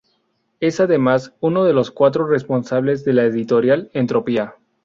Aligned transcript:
Es, 0.59 0.79
además, 0.79 1.35
uno 1.41 1.63
de 1.63 1.73
los 1.73 1.91
cuatro 1.91 2.25
responsables 2.25 3.05
de 3.05 3.13
la 3.13 3.25
Editorial 3.25 3.91
Entropía. 3.93 4.55